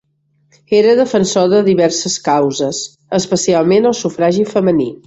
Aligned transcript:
Era 0.77 0.95
defensor 0.99 1.45
de 1.51 1.59
diverses 1.69 2.17
causes, 2.31 2.81
especialment 3.21 3.89
el 3.93 3.99
sufragi 4.05 4.53
femení. 4.59 4.95